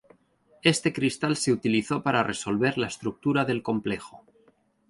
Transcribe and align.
Este 0.63 0.91
cristal 0.93 1.35
se 1.37 1.51
utilizó 1.51 2.01
para 2.01 2.23
resolver 2.23 2.75
la 2.79 2.87
estructura 2.87 3.45
del 3.45 3.61
complejo. 3.61 4.25